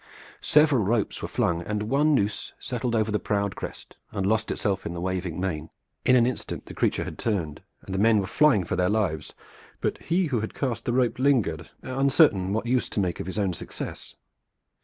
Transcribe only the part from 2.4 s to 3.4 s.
settled over the